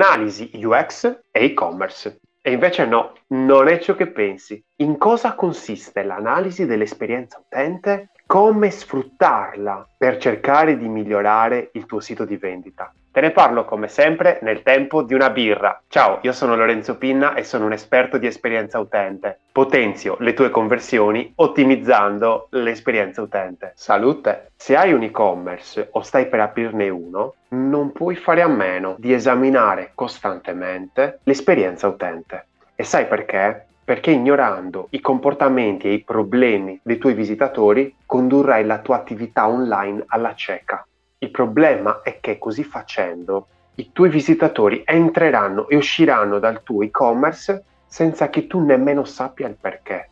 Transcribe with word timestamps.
analisi 0.00 0.50
UX 0.54 1.04
e 1.30 1.44
e-commerce. 1.44 2.20
E 2.42 2.52
invece 2.52 2.86
no, 2.86 3.12
non 3.28 3.68
è 3.68 3.78
ciò 3.78 3.94
che 3.94 4.06
pensi. 4.08 4.62
In 4.76 4.96
cosa 4.96 5.34
consiste 5.34 6.02
l'analisi 6.02 6.64
dell'esperienza 6.64 7.38
utente? 7.38 8.08
Come 8.30 8.70
sfruttarla 8.70 9.88
per 9.98 10.18
cercare 10.18 10.78
di 10.78 10.86
migliorare 10.86 11.70
il 11.72 11.84
tuo 11.84 11.98
sito 11.98 12.24
di 12.24 12.36
vendita? 12.36 12.94
Te 13.10 13.20
ne 13.20 13.32
parlo 13.32 13.64
come 13.64 13.88
sempre 13.88 14.38
nel 14.42 14.62
tempo 14.62 15.02
di 15.02 15.14
una 15.14 15.30
birra. 15.30 15.82
Ciao, 15.88 16.20
io 16.22 16.30
sono 16.30 16.54
Lorenzo 16.54 16.96
Pinna 16.96 17.34
e 17.34 17.42
sono 17.42 17.64
un 17.64 17.72
esperto 17.72 18.18
di 18.18 18.28
esperienza 18.28 18.78
utente. 18.78 19.40
Potenzio 19.50 20.14
le 20.20 20.32
tue 20.32 20.48
conversioni 20.50 21.32
ottimizzando 21.34 22.46
l'esperienza 22.50 23.20
utente. 23.20 23.72
Salute! 23.74 24.52
Se 24.54 24.76
hai 24.76 24.92
un 24.92 25.02
e-commerce 25.02 25.88
o 25.90 26.00
stai 26.02 26.28
per 26.28 26.38
aprirne 26.38 26.88
uno, 26.88 27.34
non 27.48 27.90
puoi 27.90 28.14
fare 28.14 28.42
a 28.42 28.48
meno 28.48 28.94
di 28.96 29.12
esaminare 29.12 29.90
costantemente 29.96 31.18
l'esperienza 31.24 31.88
utente. 31.88 32.46
E 32.76 32.84
sai 32.84 33.08
perché? 33.08 33.69
Perché 33.90 34.12
ignorando 34.12 34.86
i 34.90 35.00
comportamenti 35.00 35.88
e 35.88 35.94
i 35.94 36.04
problemi 36.04 36.78
dei 36.80 36.96
tuoi 36.96 37.12
visitatori 37.12 37.92
condurrai 38.06 38.64
la 38.64 38.78
tua 38.78 38.94
attività 38.94 39.48
online 39.48 40.04
alla 40.06 40.32
cieca. 40.36 40.86
Il 41.18 41.32
problema 41.32 42.00
è 42.04 42.20
che 42.20 42.38
così 42.38 42.62
facendo 42.62 43.48
i 43.74 43.90
tuoi 43.90 44.08
visitatori 44.08 44.84
entreranno 44.86 45.68
e 45.68 45.74
usciranno 45.74 46.38
dal 46.38 46.62
tuo 46.62 46.84
e-commerce 46.84 47.64
senza 47.84 48.30
che 48.30 48.46
tu 48.46 48.64
nemmeno 48.64 49.02
sappia 49.02 49.48
il 49.48 49.56
perché. 49.60 50.08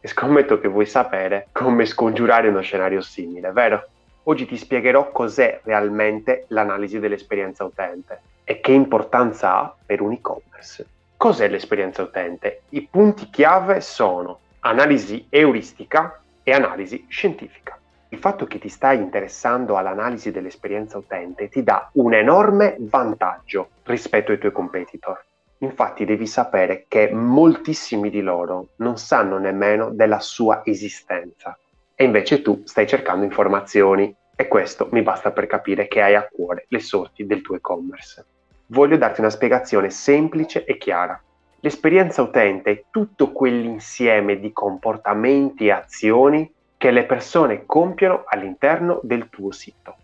E 0.00 0.08
scommetto 0.08 0.58
che 0.58 0.68
vuoi 0.68 0.86
sapere 0.86 1.48
come 1.52 1.84
scongiurare 1.84 2.48
uno 2.48 2.62
scenario 2.62 3.02
simile, 3.02 3.52
vero? 3.52 3.88
Oggi 4.22 4.46
ti 4.46 4.56
spiegherò 4.56 5.12
cos'è 5.12 5.60
realmente 5.64 6.46
l'analisi 6.48 6.98
dell'esperienza 6.98 7.62
utente 7.62 8.22
e 8.44 8.60
che 8.60 8.72
importanza 8.72 9.54
ha 9.58 9.76
per 9.84 10.00
un 10.00 10.12
e-commerce. 10.12 10.86
Cos'è 11.18 11.48
l'esperienza 11.48 12.02
utente? 12.02 12.62
I 12.68 12.86
punti 12.88 13.28
chiave 13.28 13.80
sono 13.80 14.38
analisi 14.60 15.26
euristica 15.28 16.22
e 16.44 16.52
analisi 16.52 17.06
scientifica. 17.08 17.76
Il 18.10 18.18
fatto 18.18 18.46
che 18.46 18.60
ti 18.60 18.68
stai 18.68 18.98
interessando 18.98 19.76
all'analisi 19.76 20.30
dell'esperienza 20.30 20.96
utente 20.96 21.48
ti 21.48 21.64
dà 21.64 21.90
un 21.94 22.14
enorme 22.14 22.76
vantaggio 22.78 23.70
rispetto 23.82 24.30
ai 24.30 24.38
tuoi 24.38 24.52
competitor. 24.52 25.20
Infatti 25.58 26.04
devi 26.04 26.28
sapere 26.28 26.84
che 26.86 27.10
moltissimi 27.12 28.10
di 28.10 28.20
loro 28.20 28.68
non 28.76 28.96
sanno 28.96 29.38
nemmeno 29.38 29.90
della 29.90 30.20
sua 30.20 30.60
esistenza 30.64 31.58
e 31.96 32.04
invece 32.04 32.42
tu 32.42 32.62
stai 32.64 32.86
cercando 32.86 33.24
informazioni 33.24 34.14
e 34.36 34.46
questo 34.46 34.86
mi 34.92 35.02
basta 35.02 35.32
per 35.32 35.48
capire 35.48 35.88
che 35.88 36.00
hai 36.00 36.14
a 36.14 36.28
cuore 36.30 36.66
le 36.68 36.78
sorti 36.78 37.26
del 37.26 37.42
tuo 37.42 37.56
e-commerce. 37.56 38.24
Voglio 38.70 38.98
darti 38.98 39.20
una 39.20 39.30
spiegazione 39.30 39.88
semplice 39.88 40.66
e 40.66 40.76
chiara. 40.76 41.18
L'esperienza 41.60 42.20
utente 42.20 42.70
è 42.70 42.84
tutto 42.90 43.32
quell'insieme 43.32 44.38
di 44.38 44.52
comportamenti 44.52 45.68
e 45.68 45.70
azioni 45.70 46.52
che 46.76 46.90
le 46.90 47.04
persone 47.04 47.64
compiono 47.64 48.24
all'interno 48.26 49.00
del 49.02 49.30
tuo 49.30 49.52
sito. 49.52 49.96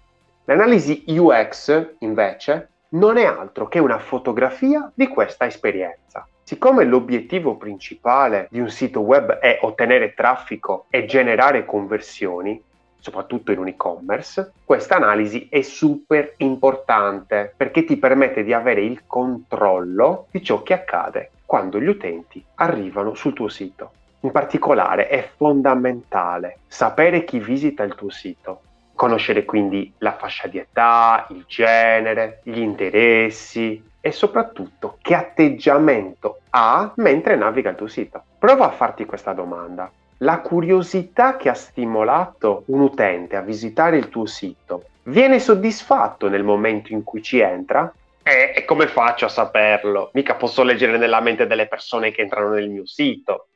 L'analisi 0.47 1.05
UX, 1.09 1.97
invece, 1.99 2.71
non 2.95 3.19
è 3.19 3.27
altro 3.27 3.69
che 3.69 3.81
una 3.81 3.99
fotografia 3.99 4.91
di 4.95 5.09
questa 5.09 5.45
esperienza. 5.45 6.27
Siccome 6.43 6.85
l'obiettivo 6.85 7.57
principale 7.57 8.49
di 8.51 8.61
un 8.61 8.71
sito 8.71 9.01
web 9.01 9.33
è 9.41 9.59
ottenere 9.61 10.15
traffico 10.15 10.87
e 10.89 11.05
generare 11.05 11.67
conversioni, 11.67 12.63
soprattutto 13.05 13.53
in 13.53 13.59
un 13.59 13.69
e-commerce, 13.69 14.53
questa 14.65 14.97
analisi 14.97 15.47
è 15.51 15.61
super 15.61 16.33
importante 16.39 17.53
perché 17.55 17.85
ti 17.85 17.99
permette 17.99 18.43
di 18.43 18.55
avere 18.55 18.81
il 18.81 19.03
controllo 19.07 20.29
di 20.31 20.43
ciò 20.43 20.63
che 20.63 20.73
accade 20.73 21.33
quando 21.45 21.79
gli 21.79 21.87
utenti 21.87 22.43
arrivano 22.55 23.13
sul 23.13 23.35
tuo 23.35 23.49
sito. 23.49 23.91
In 24.21 24.31
particolare 24.31 25.09
è 25.09 25.29
fondamentale 25.37 26.61
sapere 26.67 27.25
chi 27.25 27.41
visita 27.41 27.83
il 27.83 27.95
tuo 27.95 28.09
sito, 28.09 28.63
conoscere 28.95 29.45
quindi 29.45 29.93
la 29.99 30.17
fascia 30.17 30.49
di 30.49 30.57
età, 30.57 31.27
il 31.29 31.45
genere, 31.47 32.41
gli 32.45 32.59
interessi 32.59 33.85
e 34.01 34.13
soprattutto 34.13 34.97
che 35.03 35.15
atteggiamento 35.15 36.39
ha 36.51 36.91
mentre 36.97 37.37
naviga 37.37 37.69
il 37.69 37.77
tuo 37.77 37.87
sito. 37.87 38.23
Prova 38.39 38.65
a 38.65 38.71
farti 38.71 39.05
questa 39.05 39.35
domanda. 39.35 39.93
La 40.25 40.41
curiosità 40.41 41.37
che 41.37 41.51
ha 41.51 41.55
stimolato 41.55 42.63
un 42.69 42.81
utente 42.81 43.37
a 43.37 43.43
visitare 43.43 43.99
il 43.99 44.09
tuo 44.09 44.25
sito 44.25 44.85
viene 45.03 45.39
soddisfatto 45.39 46.31
nel 46.31 46.43
momento 46.43 46.95
in 46.95 47.05
cui 47.05 47.23
ci 47.23 47.41
entra? 47.41 47.93
E, 48.23 48.55
e 48.57 48.65
come 48.65 48.87
faccio 48.87 49.27
a 49.27 49.29
saperlo? 49.29 50.09
Mica 50.15 50.35
posso 50.35 50.63
leggere 50.63 50.97
nella 50.97 51.21
mente 51.21 51.47
delle 51.47 51.69
persone 51.69 52.11
che 52.11 52.23
entrano 52.23 52.55
nel 52.55 52.71
mio 52.71 52.87
sito. 52.87 53.49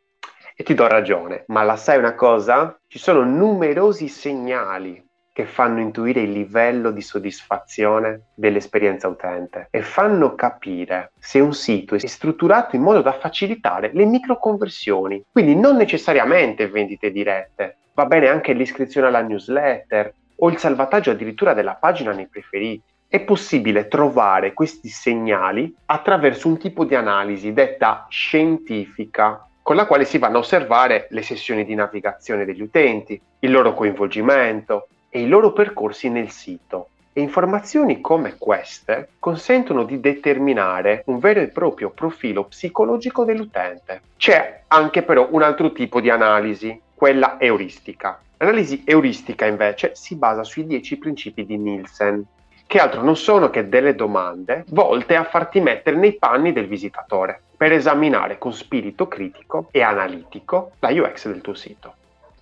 E 0.54 0.62
ti 0.62 0.74
do 0.74 0.86
ragione, 0.86 1.44
ma 1.46 1.62
la 1.62 1.76
sai 1.76 1.96
una 1.96 2.14
cosa? 2.14 2.78
Ci 2.86 2.98
sono 2.98 3.24
numerosi 3.24 4.06
segnali 4.06 5.02
che 5.38 5.44
fanno 5.44 5.78
intuire 5.78 6.22
il 6.22 6.32
livello 6.32 6.90
di 6.90 7.00
soddisfazione 7.00 8.22
dell'esperienza 8.34 9.06
utente 9.06 9.68
e 9.70 9.82
fanno 9.82 10.34
capire 10.34 11.12
se 11.16 11.38
un 11.38 11.54
sito 11.54 11.94
è 11.94 11.98
strutturato 12.00 12.74
in 12.74 12.82
modo 12.82 13.02
da 13.02 13.12
facilitare 13.12 13.92
le 13.94 14.04
microconversioni. 14.04 15.22
Quindi 15.30 15.54
non 15.54 15.76
necessariamente 15.76 16.66
vendite 16.66 17.12
dirette, 17.12 17.76
va 17.94 18.06
bene 18.06 18.26
anche 18.26 18.52
l'iscrizione 18.52 19.06
alla 19.06 19.22
newsletter 19.22 20.12
o 20.38 20.50
il 20.50 20.58
salvataggio 20.58 21.12
addirittura 21.12 21.54
della 21.54 21.74
pagina 21.74 22.10
nei 22.10 22.26
preferiti. 22.26 22.82
È 23.06 23.20
possibile 23.20 23.86
trovare 23.86 24.52
questi 24.52 24.88
segnali 24.88 25.72
attraverso 25.86 26.48
un 26.48 26.58
tipo 26.58 26.84
di 26.84 26.96
analisi 26.96 27.52
detta 27.52 28.08
scientifica 28.08 29.46
con 29.62 29.76
la 29.76 29.86
quale 29.86 30.04
si 30.04 30.18
vanno 30.18 30.38
a 30.38 30.40
osservare 30.40 31.06
le 31.10 31.22
sessioni 31.22 31.64
di 31.64 31.76
navigazione 31.76 32.44
degli 32.44 32.62
utenti, 32.62 33.20
il 33.38 33.52
loro 33.52 33.74
coinvolgimento 33.74 34.88
e 35.08 35.20
i 35.20 35.28
loro 35.28 35.52
percorsi 35.52 36.08
nel 36.08 36.30
sito. 36.30 36.88
E 37.12 37.20
informazioni 37.20 38.00
come 38.00 38.36
queste 38.38 39.08
consentono 39.18 39.84
di 39.84 39.98
determinare 39.98 41.02
un 41.06 41.18
vero 41.18 41.40
e 41.40 41.48
proprio 41.48 41.90
profilo 41.90 42.44
psicologico 42.44 43.24
dell'utente. 43.24 44.02
C'è 44.16 44.62
anche 44.68 45.02
però 45.02 45.28
un 45.30 45.42
altro 45.42 45.72
tipo 45.72 46.00
di 46.00 46.10
analisi, 46.10 46.80
quella 46.94 47.36
euristica. 47.40 48.20
L'analisi 48.36 48.82
euristica 48.84 49.46
invece 49.46 49.92
si 49.94 50.14
basa 50.14 50.44
sui 50.44 50.64
10 50.64 50.96
principi 50.98 51.44
di 51.44 51.56
Nielsen, 51.56 52.24
che 52.68 52.78
altro 52.78 53.02
non 53.02 53.16
sono 53.16 53.50
che 53.50 53.68
delle 53.68 53.94
domande 53.94 54.64
volte 54.68 55.16
a 55.16 55.24
farti 55.24 55.58
mettere 55.58 55.96
nei 55.96 56.12
panni 56.12 56.52
del 56.52 56.68
visitatore 56.68 57.40
per 57.56 57.72
esaminare 57.72 58.38
con 58.38 58.52
spirito 58.52 59.08
critico 59.08 59.68
e 59.72 59.82
analitico 59.82 60.72
la 60.78 60.90
UX 60.90 61.26
del 61.26 61.40
tuo 61.40 61.54
sito. 61.54 61.94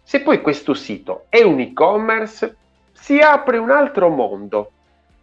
Se 0.09 0.21
poi 0.21 0.41
questo 0.41 0.73
sito 0.73 1.25
è 1.29 1.43
un 1.43 1.59
e-commerce, 1.59 2.57
si 2.93 3.19
apre 3.19 3.59
un 3.59 3.73
altro 3.73 4.09
mondo. 4.09 4.71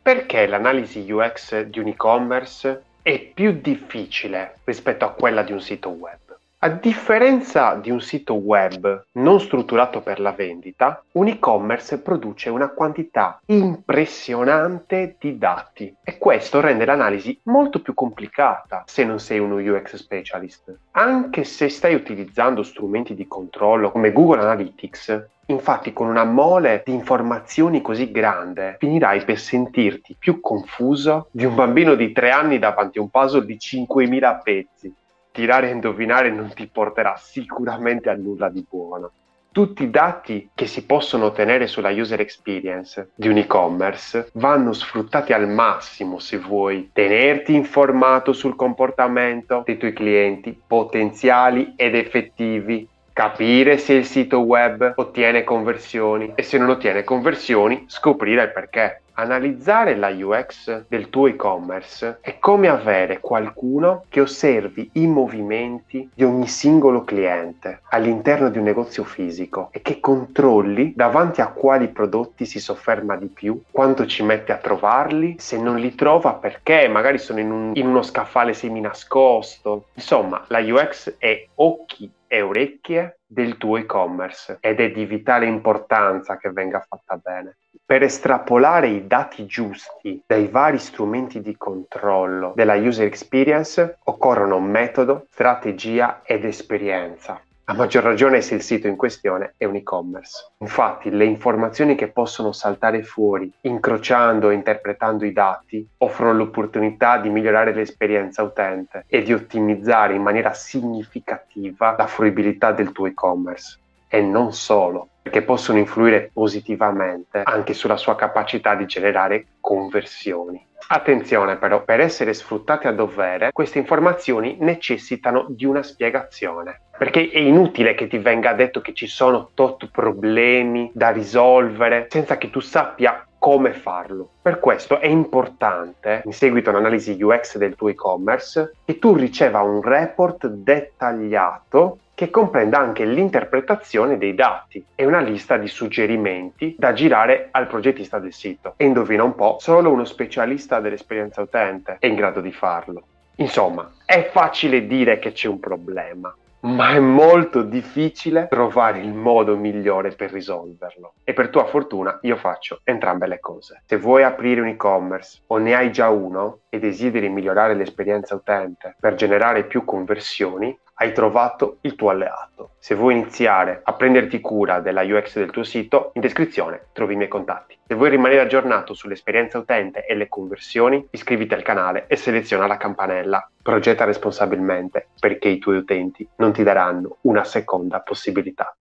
Perché 0.02 0.46
l'analisi 0.46 1.10
UX 1.10 1.62
di 1.62 1.80
un 1.80 1.88
e-commerce 1.88 2.84
è 3.02 3.18
più 3.18 3.62
difficile 3.62 4.58
rispetto 4.66 5.06
a 5.06 5.14
quella 5.14 5.42
di 5.44 5.54
un 5.54 5.62
sito 5.62 5.88
web? 5.88 6.33
A 6.64 6.70
differenza 6.70 7.76
di 7.76 7.92
un 7.92 8.00
sito 8.00 8.36
web 8.36 9.08
non 9.16 9.42
strutturato 9.42 10.00
per 10.00 10.22
la 10.22 10.32
vendita, 10.32 11.04
un 11.12 11.28
e-commerce 11.28 12.00
produce 12.00 12.50
una 12.50 12.70
quantità 12.70 13.42
impressionante 13.48 15.18
di 15.20 15.38
dati 15.38 15.94
e 16.02 16.18
questo 16.18 16.62
rende 16.62 16.86
l'analisi 16.86 17.38
molto 17.44 17.82
più 17.82 17.94
complicata 17.94 18.84
se 18.86 19.04
non 19.04 19.20
sei 19.20 19.40
uno 19.40 19.56
UX 19.56 19.98
specialist. 19.98 20.74
Anche 20.92 21.44
se 21.44 21.68
stai 21.68 21.96
utilizzando 21.96 22.64
strumenti 22.64 23.14
di 23.14 23.28
controllo 23.28 23.92
come 23.92 24.14
Google 24.14 24.40
Analytics, 24.40 25.32
Infatti 25.48 25.92
con 25.92 26.08
una 26.08 26.24
mole 26.24 26.84
di 26.86 26.94
informazioni 26.94 27.82
così 27.82 28.12
grande 28.12 28.78
finirai 28.80 29.26
per 29.26 29.38
sentirti 29.38 30.16
più 30.18 30.40
confuso 30.40 31.28
di 31.32 31.44
un 31.44 31.54
bambino 31.54 31.96
di 31.96 32.14
tre 32.14 32.32
anni 32.32 32.60
davanti 32.60 32.98
a 32.98 33.02
un 33.02 33.10
puzzle 33.10 33.46
di 33.46 33.58
5.000 33.58 34.42
pezzi 34.42 34.96
tirare 35.34 35.68
a 35.68 35.74
indovinare 35.74 36.30
non 36.30 36.54
ti 36.54 36.68
porterà 36.68 37.16
sicuramente 37.18 38.10
a 38.10 38.16
nulla 38.16 38.50
di 38.50 38.66
buono. 38.70 39.12
Tutti 39.52 39.84
i 39.84 39.90
dati 39.90 40.50
che 40.56 40.66
si 40.66 40.86
possono 40.86 41.26
ottenere 41.26 41.68
sulla 41.68 41.92
user 41.92 42.20
experience 42.20 43.10
di 43.14 43.28
un 43.28 43.38
e-commerce 43.38 44.30
vanno 44.34 44.74
sfruttati 44.74 45.34
al 45.34 45.48
massimo 45.48 46.18
se 46.18 46.38
vuoi 46.40 46.90
tenerti 46.92 47.54
informato 47.54 48.34
sul 48.34 48.56
comportamento 48.56 49.62
dei 49.66 49.78
tuoi 49.78 49.94
clienti 49.94 50.60
potenziali 50.66 51.74
ed 51.76 51.94
effettivi 51.94 52.88
capire 53.14 53.78
se 53.78 53.94
il 53.94 54.06
sito 54.06 54.40
web 54.40 54.94
ottiene 54.96 55.44
conversioni 55.44 56.32
e 56.34 56.42
se 56.42 56.58
non 56.58 56.70
ottiene 56.70 57.04
conversioni 57.04 57.86
scoprire 57.88 58.44
il 58.44 58.52
perché. 58.52 59.03
Analizzare 59.16 59.96
la 59.96 60.10
UX 60.10 60.86
del 60.88 61.10
tuo 61.10 61.28
e-commerce 61.28 62.18
è 62.22 62.40
come 62.40 62.68
avere 62.68 63.20
qualcuno 63.20 64.06
che 64.10 64.22
osservi 64.22 64.90
i 64.94 65.06
movimenti 65.06 66.10
di 66.12 66.24
ogni 66.24 66.48
singolo 66.48 67.04
cliente 67.04 67.82
all'interno 67.90 68.50
di 68.50 68.58
un 68.58 68.64
negozio 68.64 69.04
fisico 69.04 69.70
e 69.72 69.84
che 69.84 70.00
controlli 70.00 70.94
davanti 70.96 71.42
a 71.42 71.50
quali 71.50 71.90
prodotti 71.90 72.46
si 72.46 72.60
sofferma 72.60 73.16
di 73.16 73.28
più, 73.28 73.62
quanto 73.70 74.08
ci 74.08 74.24
mette 74.24 74.52
a 74.52 74.58
trovarli, 74.58 75.36
se 75.38 75.60
non 75.60 75.78
li 75.78 75.94
trova 75.94 76.34
perché 76.34 76.88
magari 76.88 77.20
sono 77.20 77.40
in, 77.40 77.52
un, 77.52 77.72
in 77.76 77.88
uno 77.88 78.02
scaffale 78.02 78.54
semi 78.54 78.82
nascosto. 78.82 79.90
Insomma, 79.94 80.44
la 80.48 80.60
UX 80.60 81.18
è 81.20 81.48
occhi 81.56 82.12
e 82.26 82.42
orecchie 82.42 83.20
del 83.34 83.58
tuo 83.58 83.78
e-commerce 83.78 84.58
ed 84.62 84.80
è 84.80 84.92
di 84.92 85.06
vitale 85.06 85.48
importanza 85.48 86.38
che 86.38 86.52
venga 86.52 86.86
fatta 86.88 87.18
bene. 87.18 87.58
Per 87.86 88.04
estrapolare 88.04 88.88
i 88.88 89.08
dati 89.08 89.46
giusti 89.46 90.24
dai 90.26 90.48
vari 90.48 90.78
strumenti 90.78 91.42
di 91.42 91.58
controllo 91.58 92.54
della 92.56 92.76
user 92.76 93.06
experience 93.06 93.98
occorrono 94.04 94.60
metodo, 94.60 95.26
strategia 95.32 96.22
ed 96.24 96.46
esperienza. 96.46 97.42
A 97.66 97.74
maggior 97.76 98.04
ragione 98.04 98.42
se 98.42 98.56
il 98.56 98.62
sito 98.62 98.88
in 98.88 98.98
questione 98.98 99.54
è 99.56 99.64
un 99.64 99.76
e-commerce. 99.76 100.52
Infatti 100.58 101.10
le 101.10 101.24
informazioni 101.24 101.96
che 101.96 102.10
possono 102.10 102.52
saltare 102.52 103.04
fuori, 103.04 103.50
incrociando 103.62 104.50
e 104.50 104.56
interpretando 104.56 105.24
i 105.24 105.32
dati, 105.32 105.88
offrono 106.00 106.34
l'opportunità 106.34 107.20
di 107.20 107.30
migliorare 107.30 107.74
l'esperienza 107.74 108.44
utente 108.44 109.06
e 109.08 109.22
di 109.22 109.32
ottimizzare 109.32 110.14
in 110.14 110.22
maniera 110.22 110.54
significativa 110.54 111.96
la 111.98 112.06
fruibilità 112.06 112.74
del 112.74 112.92
tuo 112.92 113.06
e-commerce. 113.06 113.80
E 114.10 114.20
non 114.20 114.52
solo, 114.52 115.08
perché 115.24 115.42
possono 115.42 115.80
influire 115.80 116.30
positivamente 116.32 117.42
anche 117.44 117.74
sulla 117.74 117.98
sua 117.98 118.16
capacità 118.16 118.76
di 118.76 118.86
generare 118.86 119.46
conversioni. 119.62 120.64
Attenzione 120.86 121.56
però, 121.56 121.84
per 121.84 122.02
essere 122.02 122.34
sfruttate 122.34 122.90
a 122.90 122.92
dovere, 122.92 123.52
queste 123.54 123.80
informazioni 123.80 124.58
necessitano 124.60 125.46
di 125.48 125.66
una 125.66 125.82
spiegazione. 125.82 126.82
Perché 126.98 127.30
è 127.30 127.40
inutile 127.40 127.96
che 127.96 128.08
ti 128.08 128.18
venga 128.18 128.54
detto 128.54 128.82
che 128.82 128.94
ci 128.94 129.08
sono 129.08 129.50
tot 129.54 129.90
problemi 129.90 130.92
da 130.94 131.10
risolvere 131.10 132.08
senza 132.10 132.38
che 132.38 132.50
tu 132.50 132.60
sappia 132.60 133.26
come 133.40 133.74
farlo. 133.74 134.30
Per 134.42 134.60
questo 134.60 135.00
è 135.00 135.08
importante, 135.08 136.22
in 136.26 136.32
seguito 136.32 136.70
all'analisi 136.70 137.18
UX 137.22 137.58
del 137.58 137.76
tuo 137.76 137.90
e-commerce, 137.90 138.76
che 138.86 139.00
tu 139.00 139.16
riceva 139.16 139.62
un 139.62 139.82
report 139.82 140.48
dettagliato 140.48 141.98
che 142.24 142.30
comprenda 142.30 142.80
anche 142.80 143.04
l'interpretazione 143.04 144.18
dei 144.18 144.34
dati 144.34 144.84
e 144.96 145.06
una 145.06 145.20
lista 145.20 145.58
di 145.58 145.68
suggerimenti 145.68 146.74
da 146.78 146.94
girare 146.94 147.50
al 147.52 147.68
progettista 147.68 148.18
del 148.18 148.32
sito. 148.32 148.76
E 148.78 148.86
indovina 148.86 149.24
un 149.24 149.36
po', 149.36 149.58
solo 149.60 149.92
uno 149.92 150.06
specialista 150.06 150.80
dell'esperienza 150.80 151.42
utente 151.42 151.98
è 152.00 152.06
in 152.06 152.16
grado 152.16 152.40
di 152.40 152.54
farlo. 152.54 153.04
Insomma, 153.38 153.92
è 154.06 154.30
facile 154.32 154.88
dire 154.88 155.20
che 155.20 155.34
c'è 155.34 155.50
un 155.50 155.60
problema, 155.60 156.34
ma 156.62 156.92
è 156.92 157.00
molto 157.00 157.62
difficile 157.62 158.48
trovare 158.50 159.00
il 159.00 159.12
modo 159.12 159.58
migliore 159.58 160.12
per 160.12 160.32
risolverlo. 160.32 161.16
E 161.26 161.34
per 161.34 161.50
tua 161.50 161.66
fortuna 161.66 162.20
io 162.22 162.38
faccio 162.38 162.80
entrambe 162.86 163.28
le 163.28 163.42
cose. 163.42 163.82
Se 163.86 163.98
vuoi 163.98 164.24
aprire 164.24 164.62
un 164.62 164.68
e-commerce 164.68 165.42
o 165.48 165.58
ne 165.58 165.76
hai 165.76 165.92
già 165.92 166.10
uno 166.10 166.60
e 166.70 166.80
desideri 166.80 167.28
migliorare 167.28 167.74
l'esperienza 167.74 168.34
utente 168.34 168.96
per 168.98 169.16
generare 169.16 169.66
più 169.66 169.84
conversioni, 169.84 170.78
hai 170.96 171.12
trovato 171.12 171.78
il 171.82 171.96
tuo 171.96 172.10
alleato. 172.10 172.72
Se 172.78 172.96
vuoi 172.96 173.14
iniziare 173.14 173.82
a 173.84 173.94
prenderti 173.94 174.40
cura 174.40 174.80
della 174.80 175.02
UX 175.02 175.36
del 175.36 175.50
tuo 175.50 175.64
sito, 175.64 176.12
in 176.14 176.22
descrizione 176.22 176.88
trovi 176.94 177.14
i 177.14 177.18
miei 177.18 177.30
contatti. 177.30 177.78
Se 177.86 177.96
vuoi 177.96 178.10
rimanere 178.10 178.42
aggiornato 178.42 178.94
sull'esperienza 178.94 179.58
utente 179.58 180.06
e 180.06 180.16
le 180.16 180.30
conversioni, 180.30 181.06
iscriviti 181.12 181.54
al 181.54 181.64
canale 181.64 182.06
e 182.08 182.16
seleziona 182.16 182.68
la 182.68 182.78
campanella. 182.78 183.50
Progetta 183.62 184.04
responsabilmente 184.04 185.08
perché 185.20 185.48
i 185.48 185.60
tuoi 185.60 185.78
utenti 185.78 186.28
non 186.38 186.54
ti 186.54 186.64
daranno 186.64 187.18
una 187.22 187.44
seconda 187.44 188.02
possibilità. 188.02 188.72